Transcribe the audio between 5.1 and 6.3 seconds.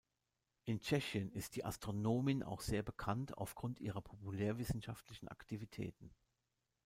Aktivitäten.